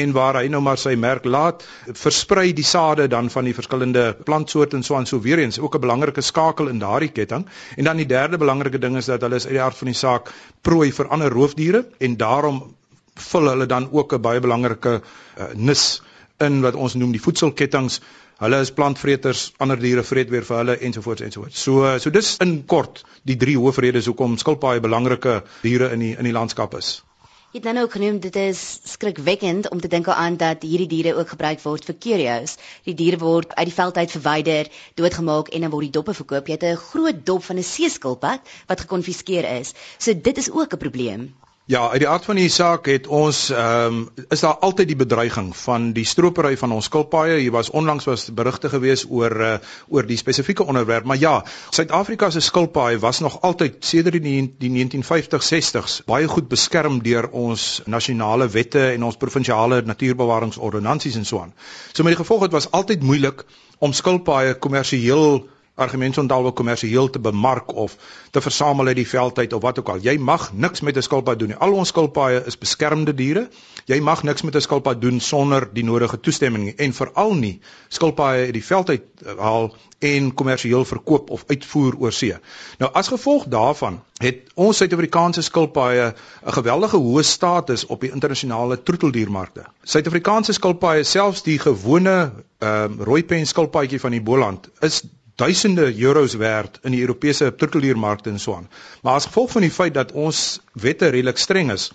en 0.01 0.13
waar 0.13 0.41
hy 0.41 0.50
nou 0.51 0.62
maar 0.62 0.77
sy 0.77 0.93
merk 1.00 1.25
laat, 1.25 1.63
versprei 1.88 2.51
die 2.53 2.67
sade 2.67 3.08
dan 3.10 3.31
van 3.34 3.48
die 3.48 3.55
verskillende 3.58 4.12
plantsoorte 4.27 4.77
en 4.77 4.84
so 4.86 5.00
aan 5.00 5.08
so 5.10 5.22
weer 5.24 5.39
eens 5.39 5.60
ook 5.60 5.75
'n 5.75 5.86
belangrike 5.88 6.22
skakel 6.22 6.67
in 6.67 6.79
daardie 6.79 7.12
ketting. 7.12 7.48
En 7.77 7.84
dan 7.84 7.98
die 7.98 8.05
derde 8.05 8.38
belangrike 8.38 8.79
ding 8.79 8.98
is 8.98 9.05
dat 9.05 9.22
hulle 9.22 9.36
is 9.36 9.46
uit 9.46 9.58
die 9.58 9.62
aard 9.62 9.77
van 9.77 9.88
die 9.88 9.96
saak 9.96 10.34
prooi 10.62 10.91
vir 10.91 11.08
ander 11.08 11.31
roofdiere 11.31 11.86
en 11.98 12.17
daarom 12.17 12.75
vul 13.19 13.49
hulle 13.51 13.65
dan 13.65 13.89
ook 13.91 14.13
'n 14.13 14.21
baie 14.21 14.39
belangrike 14.39 15.01
uh, 15.01 15.49
nis 15.55 16.01
in 16.39 16.61
wat 16.61 16.75
ons 16.75 16.95
noem 16.95 17.11
die 17.11 17.21
voedselketTINGS. 17.21 17.99
Hulle 18.39 18.59
is 18.63 18.71
plantvreters, 18.71 19.51
ander 19.59 19.79
diere 19.79 20.03
vreet 20.03 20.29
weer 20.29 20.45
vir 20.47 20.57
hulle 20.57 20.77
ensovoorts 20.77 21.21
ensovoorts. 21.21 21.61
So 21.61 21.97
so 21.99 22.09
dis 22.09 22.38
in 22.45 22.65
kort 22.65 23.03
die 23.23 23.35
drie 23.35 23.57
hoofredes 23.57 24.05
hoekom 24.05 24.38
skilpaaie 24.38 24.79
belangrike 24.79 25.43
diere 25.61 25.91
in 25.91 25.99
die 25.99 26.15
in 26.17 26.23
die 26.23 26.35
landskap 26.38 26.77
is. 26.79 27.01
Jy 27.49 27.63
het 27.63 27.73
nou 27.73 27.83
ook 27.88 27.95
genoem 27.97 28.17
dit 28.21 28.35
is 28.38 28.59
skrikwekkend 28.85 29.69
om 29.73 29.79
te 29.81 29.89
dink 29.89 30.07
aan 30.13 30.35
dat 30.38 30.61
hierdie 30.61 30.88
diere 30.88 31.15
ook 31.17 31.31
gebruik 31.33 31.63
word 31.63 31.88
vir 31.89 31.95
curios. 32.05 32.53
Die 32.85 32.93
diere 32.93 33.17
word 33.17 33.55
uit 33.55 33.71
die 33.71 33.73
veld 33.73 33.97
uit 33.97 34.11
verwyder, 34.13 34.69
doodgemaak 35.01 35.49
en 35.49 35.65
dan 35.65 35.73
word 35.73 35.88
die 35.88 35.95
doppe 35.95 36.13
verkoop. 36.13 36.47
Jy 36.47 36.59
het 36.59 36.67
'n 36.69 36.83
groot 36.83 37.25
dop 37.25 37.43
van 37.43 37.57
'n 37.57 37.65
seeskilpad 37.73 38.53
wat 38.67 38.85
gekonfiskeer 38.85 39.49
is. 39.57 39.73
So 39.97 40.13
dit 40.13 40.38
is 40.38 40.51
ook 40.51 40.73
'n 40.73 40.83
probleem. 40.85 41.33
Ja, 41.69 41.89
uit 41.89 42.01
die 42.01 42.07
aard 42.09 42.25
van 42.25 42.39
die 42.39 42.49
saak 42.49 42.88
het 42.89 43.07
ons 43.13 43.39
ehm 43.53 43.93
um, 43.93 43.97
is 44.33 44.41
daar 44.41 44.55
altyd 44.65 44.88
die 44.89 44.95
bedreiging 44.97 45.51
van 45.57 45.91
die 45.93 46.05
stropery 46.05 46.55
van 46.57 46.71
ons 46.73 46.88
skilpaaie. 46.89 47.35
Hier 47.38 47.51
was 47.53 47.69
onlangs 47.69 48.07
was 48.09 48.23
berigte 48.33 48.71
gewees 48.73 49.03
oor 49.05 49.35
uh, 49.38 49.51
oor 49.88 50.07
die 50.09 50.17
spesifieke 50.17 50.65
onderwerp, 50.65 51.05
maar 51.05 51.19
ja, 51.21 51.43
Suid-Afrika 51.69 52.29
se 52.29 52.41
skilpaaie 52.41 52.97
was 52.99 53.19
nog 53.19 53.41
altyd 53.41 53.85
sedert 53.85 54.17
die, 54.23 54.55
die 54.57 54.71
1950s 54.79 55.51
60s 55.53 55.99
baie 56.09 56.27
goed 56.27 56.49
beskerm 56.49 57.03
deur 57.05 57.29
ons 57.29 57.67
nasionale 57.85 58.49
wette 58.49 58.88
en 58.95 59.05
ons 59.05 59.21
provinsiale 59.21 59.83
natuurbewaringsordonnansies 59.85 61.21
en 61.21 61.25
so 61.25 61.45
aan. 61.45 61.53
So 61.93 62.03
met 62.03 62.17
die 62.17 62.23
gevolg 62.23 62.47
het 62.47 62.57
was 62.57 62.71
altyd 62.71 63.05
moeilik 63.05 63.45
om 63.77 63.93
skilpaaie 63.93 64.57
kommersieel 64.57 65.45
argumentsontalwe 65.79 66.51
kommersieel 66.51 67.09
te 67.09 67.19
bemark 67.19 67.74
of 67.74 67.95
te 68.31 68.41
versamel 68.41 68.91
uit 68.91 69.00
die 69.00 69.07
veld 69.07 69.38
uit 69.38 69.53
of 69.53 69.62
wat 69.62 69.79
ook 69.79 69.89
al. 69.89 70.03
Jy 70.05 70.17
mag 70.17 70.51
niks 70.53 70.81
met 70.81 70.98
'n 70.98 71.01
skilpad 71.01 71.39
doen 71.39 71.53
nie. 71.53 71.57
Al 71.57 71.74
ons 71.74 71.88
skilpaaie 71.88 72.43
is 72.45 72.57
beskermde 72.57 73.13
diere. 73.13 73.50
Jy 73.86 74.00
mag 74.00 74.24
niks 74.24 74.41
met 74.41 74.55
'n 74.55 74.62
skilpad 74.62 75.01
doen 75.01 75.19
sonder 75.19 75.69
die 75.74 75.83
nodige 75.83 76.19
toestemming 76.19 76.63
nie 76.63 76.75
en 76.75 76.93
veral 76.93 77.33
nie 77.33 77.59
skilpaaie 77.88 78.45
uit 78.45 78.53
die 78.53 78.65
veld 78.65 78.89
uit 78.89 79.03
eh, 79.25 79.38
haal 79.38 79.74
en 80.00 80.33
kommersieel 80.33 80.86
verkoop 80.86 81.29
of 81.29 81.43
uitvoer 81.48 81.95
oor 82.00 82.12
see. 82.12 82.36
Nou 82.79 82.91
as 82.93 83.07
gevolg 83.12 83.48
daarvan 83.51 84.00
het 84.24 84.51
ons 84.55 84.77
Suid-Afrikaanse 84.77 85.41
skilpaaie 85.41 86.13
'n 86.45 86.51
geweldige 86.51 86.98
hoë 86.98 87.24
status 87.24 87.86
op 87.86 88.01
die 88.01 88.12
internasionale 88.12 88.83
troeteldiermarkte. 88.83 89.63
Suid-Afrikaanse 89.83 90.53
skilpaaie, 90.53 91.03
selfs 91.03 91.43
die 91.43 91.59
gewone 91.59 92.31
ehm 92.59 93.00
uh, 93.00 93.05
rooipen 93.05 93.45
skilpaadjie 93.48 94.00
van 94.00 94.12
die 94.12 94.21
Boland, 94.21 94.69
is 94.79 95.03
duisende 95.39 95.88
euros 95.96 96.34
werd 96.36 96.79
in 96.84 96.91
die 96.91 97.01
Europese 97.05 97.53
troeteliermarkte 97.55 98.29
en 98.29 98.39
so 98.39 98.55
aan. 98.55 98.69
Maar 99.01 99.13
as 99.13 99.25
gevolg 99.29 99.51
van 99.51 99.62
die 99.62 99.72
feit 99.72 99.93
dat 99.96 100.12
ons 100.12 100.60
wette 100.74 101.08
redelik 101.08 101.38
streng 101.38 101.72
is, 101.72 101.89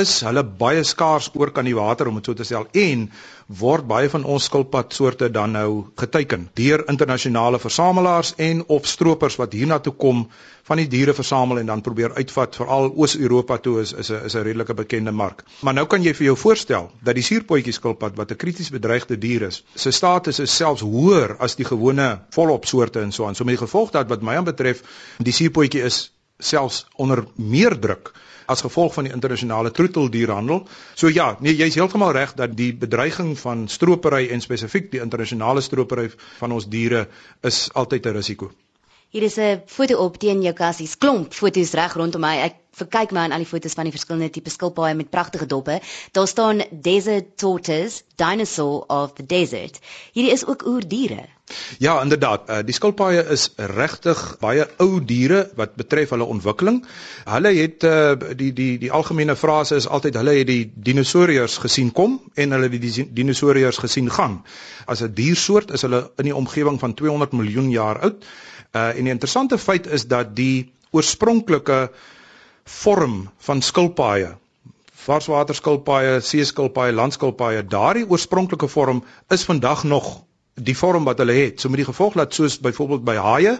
is 0.00 0.20
hulle 0.26 0.44
baie 0.44 0.84
skaars 0.84 1.30
oor 1.34 1.52
kan 1.56 1.64
die 1.64 1.76
water 1.76 2.08
om 2.08 2.18
dit 2.20 2.28
so 2.28 2.34
te 2.34 2.44
stel 2.44 2.68
en 2.72 3.08
word 3.46 3.86
baie 3.86 4.08
van 4.10 4.24
ons 4.24 4.48
skilpadsoorte 4.50 5.28
dan 5.30 5.52
nou 5.54 5.70
geteken 6.00 6.48
deur 6.58 6.84
internasionale 6.90 7.60
versamelaars 7.62 8.34
en 8.48 8.64
of 8.76 8.88
stroopers 8.90 9.38
wat 9.38 9.54
hiernatoe 9.54 9.94
kom 9.94 10.26
van 10.66 10.80
die 10.82 10.88
diere 10.90 11.14
versamel 11.14 11.60
en 11.60 11.70
dan 11.70 11.82
probeer 11.86 12.16
uitvat 12.16 12.56
veral 12.58 12.90
Oos-Europa 12.90 13.58
toe 13.62 13.76
is 13.82 13.92
is 13.92 14.10
'n 14.10 14.24
is 14.26 14.34
'n 14.34 14.42
redelike 14.42 14.74
bekende 14.74 15.12
mark. 15.12 15.44
Maar 15.60 15.74
nou 15.74 15.86
kan 15.86 16.02
jy 16.02 16.14
vir 16.14 16.26
jou 16.26 16.36
voorstel 16.36 16.90
dat 17.02 17.14
die 17.14 17.22
suurpotjie 17.22 17.72
skilpad 17.72 18.16
wat 18.16 18.30
'n 18.30 18.36
krities 18.36 18.70
bedreigde 18.70 19.18
dier 19.18 19.42
is, 19.42 19.62
sy 19.74 19.90
status 19.90 20.38
is 20.38 20.56
selfs 20.56 20.82
hoër 20.82 21.36
as 21.38 21.54
die 21.56 21.64
gewone 21.64 22.20
volop 22.30 22.66
soorte 22.66 23.00
en 23.00 23.12
so 23.12 23.26
aan. 23.26 23.34
So 23.34 23.44
met 23.44 23.58
die 23.58 23.66
gevolg 23.66 23.90
dat 23.90 24.08
wat 24.08 24.22
my 24.22 24.34
aanbetref, 24.36 24.82
die 25.18 25.32
suurpotjie 25.32 25.82
is 25.82 26.10
selfs 26.38 26.86
onder 26.96 27.24
meer 27.36 27.80
druk 27.80 28.12
as 28.46 28.62
gevolg 28.62 28.94
van 28.94 29.08
die 29.08 29.12
internasionale 29.12 29.72
troeteldierhandel. 29.74 30.62
So 30.94 31.10
ja, 31.10 31.32
nee, 31.40 31.56
jy's 31.56 31.74
heeltemal 31.74 32.12
reg 32.14 32.36
dat 32.38 32.54
die 32.58 32.72
bedreiging 32.74 33.34
van 33.38 33.66
stropery 33.68 34.28
en 34.30 34.44
spesifiek 34.44 34.92
die 34.92 35.02
internasionale 35.02 35.64
stropery 35.66 36.10
van 36.38 36.54
ons 36.54 36.68
diere 36.70 37.08
is 37.42 37.66
altyd 37.74 38.06
'n 38.06 38.16
risiko. 38.20 38.52
Hier 39.16 39.24
is 39.24 39.38
'n 39.40 39.62
foto 39.66 39.96
op 40.04 40.18
teen 40.20 40.42
jou 40.42 40.52
kassies. 40.52 40.98
Klomp 40.98 41.32
foto's 41.32 41.70
reg 41.72 41.94
rondom 41.96 42.20
my. 42.20 42.34
Ek 42.44 42.54
verkyk 42.76 43.10
maar 43.10 43.22
aan 43.22 43.32
al 43.32 43.44
die 43.44 43.48
foto's 43.48 43.72
van 43.72 43.88
die 43.88 43.92
verskillende 43.94 44.30
tipe 44.30 44.50
skilpaaie 44.50 44.94
met 44.94 45.08
pragtige 45.10 45.46
doppe. 45.46 45.80
Daar 46.12 46.26
staan 46.28 46.60
desert 46.70 47.36
tortoise, 47.36 48.02
dinosaur 48.14 48.84
of 48.86 49.12
the 49.16 49.26
desert. 49.26 49.78
Hierdie 50.12 50.32
is 50.32 50.44
ook 50.46 50.66
oerdiere. 50.66 51.24
Ja, 51.78 52.02
inderdaad. 52.02 52.50
Uh, 52.50 52.58
die 52.66 52.74
skilpaaie 52.74 53.22
is 53.32 53.48
regtig 53.56 54.20
baie 54.40 54.66
ou 54.76 55.04
diere 55.04 55.50
wat 55.56 55.76
betref 55.80 56.12
hulle 56.12 56.24
ontwikkeling. 56.24 56.82
Hulle 57.24 57.52
het 57.56 57.86
uh, 57.88 58.12
die 58.36 58.52
die 58.52 58.78
die 58.82 58.90
algemene 58.92 59.36
frase 59.36 59.78
is 59.80 59.86
altyd 59.88 60.18
hulle 60.20 60.34
het 60.40 60.50
die 60.50 60.72
dinosourus 60.74 61.56
gesien 61.62 61.92
kom 61.92 62.18
en 62.34 62.52
hulle 62.52 62.68
die, 62.68 62.82
die 62.84 63.06
dinosourus 63.20 63.78
gesien 63.78 64.10
gaan. 64.10 64.42
As 64.84 65.00
'n 65.00 65.14
diersoort 65.14 65.70
is 65.70 65.86
hulle 65.88 66.10
in 66.18 66.28
die 66.28 66.36
omgewing 66.36 66.80
van 66.80 66.94
200 66.94 67.32
miljoen 67.32 67.70
jaar 67.70 68.02
oud. 68.10 68.28
Uh, 68.76 68.92
en 68.92 69.08
die 69.08 69.14
interessante 69.14 69.58
feit 69.58 69.86
is 69.86 70.04
dat 70.10 70.34
die 70.36 70.72
oorspronklike 70.92 71.86
vorm 72.64 73.30
van 73.46 73.62
skilpaaie 73.62 74.34
varswaterskilpaaie, 75.06 76.20
seeskilpaaie, 76.24 76.94
landskilpaaie, 76.96 77.62
daardie 77.70 78.06
oorspronklike 78.10 78.68
vorm 78.70 79.04
is 79.34 79.44
vandag 79.46 79.84
nog 79.86 80.08
die 80.56 80.74
vorm 80.76 81.06
wat 81.06 81.20
hulle 81.22 81.36
het. 81.36 81.60
So 81.60 81.70
met 81.70 81.82
die 81.82 81.88
gevolg 81.88 82.16
dat 82.18 82.34
soos 82.34 82.58
byvoorbeeld 82.64 83.04
by 83.06 83.16
haie 83.20 83.56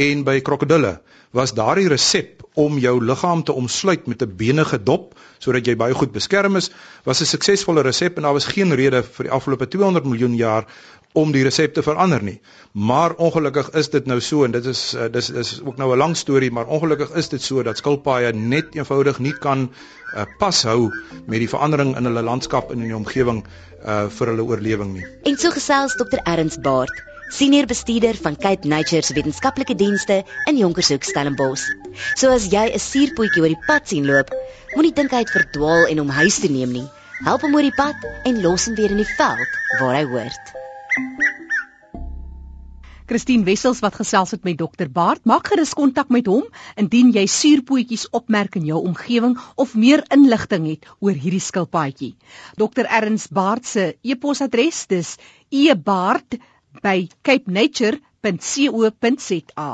en 0.00 0.24
by 0.26 0.40
krokodille 0.44 0.98
was 1.36 1.52
daardie 1.54 1.86
resep 1.92 2.40
om 2.58 2.78
jou 2.82 2.96
liggaam 3.04 3.44
te 3.46 3.54
omsluit 3.54 4.06
met 4.10 4.22
'n 4.22 4.36
benige 4.36 4.82
dop 4.82 5.14
sodat 5.38 5.66
jy 5.66 5.76
baie 5.76 5.94
goed 5.94 6.12
beskerm 6.12 6.56
is, 6.56 6.70
was 7.04 7.20
'n 7.20 7.26
suksesvolle 7.26 7.82
resep 7.82 8.16
en 8.16 8.22
daar 8.22 8.32
was 8.32 8.50
geen 8.50 8.74
rede 8.74 9.02
vir 9.02 9.24
die 9.24 9.32
afgelope 9.32 9.68
200 9.68 10.04
miljoen 10.04 10.34
jaar 10.36 10.66
om 11.12 11.32
die 11.34 11.42
resep 11.42 11.74
te 11.74 11.82
verander 11.82 12.22
nie. 12.22 12.38
Maar 12.72 13.16
ongelukkig 13.18 13.72
is 13.78 13.90
dit 13.90 14.06
nou 14.06 14.20
so 14.22 14.44
en 14.46 14.54
dit 14.54 14.66
is 14.70 14.94
uh, 14.94 15.08
dis 15.10 15.30
is 15.30 15.60
ook 15.64 15.76
nou 15.76 15.90
'n 15.92 15.98
lang 15.98 16.16
storie, 16.16 16.50
maar 16.50 16.66
ongelukkig 16.66 17.10
is 17.10 17.28
dit 17.28 17.42
so 17.42 17.62
dat 17.62 17.76
skilpaaie 17.76 18.32
net 18.32 18.74
eenvoudig 18.74 19.18
nie 19.18 19.32
kan 19.32 19.70
uh, 20.14 20.24
pashou 20.38 20.90
met 21.26 21.38
die 21.38 21.48
verandering 21.48 21.96
in 21.96 22.04
hulle 22.04 22.22
landskap 22.22 22.70
en 22.70 22.80
in 22.80 22.92
die 22.92 22.96
omgewing 22.96 23.44
uh, 23.84 24.06
vir 24.08 24.26
hulle 24.26 24.42
oorlewing 24.44 24.92
nie. 24.94 25.06
En 25.24 25.36
so 25.36 25.50
gesels 25.50 25.96
Dr. 25.96 26.22
Ernst 26.24 26.62
Baart 26.62 27.02
senior 27.30 27.66
bestuurder 27.66 28.16
van 28.22 28.36
Cape 28.36 28.66
Nature 28.66 29.02
se 29.02 29.14
wetenskaplike 29.14 29.74
dienste 29.74 30.24
in 30.44 30.56
Jonkershoek 30.56 31.02
Stellenbosch. 31.02 31.66
So 32.14 32.30
as 32.30 32.50
jy 32.50 32.70
'n 32.70 32.78
suurpoetjie 32.78 33.42
oor 33.42 33.54
die 33.54 33.64
pad 33.66 33.88
sien 33.88 34.06
loop, 34.06 34.30
moenie 34.74 34.94
dink 34.94 35.10
hy 35.10 35.22
het 35.26 35.30
verdwaal 35.30 35.86
en 35.86 35.98
hom 35.98 36.08
huis 36.08 36.38
toe 36.38 36.50
neem 36.50 36.72
nie. 36.72 36.88
Help 37.24 37.42
hom 37.42 37.54
oor 37.54 37.66
die 37.66 37.76
pad 37.76 37.94
en 38.24 38.42
los 38.42 38.66
hom 38.66 38.74
weer 38.74 38.90
in 38.90 39.02
die 39.02 39.14
veld 39.16 39.60
waar 39.80 39.94
hy 39.94 40.04
hoort. 40.04 40.59
Christine 43.10 43.42
Wessels 43.42 43.80
wat 43.82 43.96
gesels 43.98 44.30
het 44.30 44.44
met 44.46 44.54
dokter 44.58 44.86
Baart, 44.90 45.24
maak 45.26 45.48
gerus 45.50 45.72
kontak 45.74 46.12
met 46.14 46.28
hom 46.30 46.44
indien 46.78 47.10
jy 47.16 47.24
suurpoetjies 47.26 48.04
opmerk 48.14 48.54
in 48.60 48.68
jou 48.68 48.78
omgewing 48.86 49.34
of 49.58 49.74
meer 49.74 50.04
inligting 50.14 50.68
het 50.70 50.86
oor 51.02 51.18
hierdie 51.18 51.42
skilpaadjie. 51.42 52.14
Dokter 52.54 52.86
Erns 52.86 53.26
Baart 53.26 53.66
se 53.66 53.98
e-posadres 54.06 54.86
dis 54.86 55.18
ebaart 55.50 56.38
by 56.86 57.10
capenature.co.za 57.26 59.72